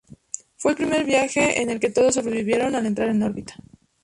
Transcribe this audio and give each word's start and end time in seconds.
Este 0.33 0.47
fue 0.57 0.71
el 0.71 0.77
primer 0.79 1.05
viaje 1.05 1.61
en 1.61 1.69
el 1.69 1.79
que 1.79 1.91
todos 1.91 2.15
sobrevivieron 2.15 2.73
al 2.73 2.87
entrar 2.87 3.09
en 3.09 3.21
órbita. 3.21 3.53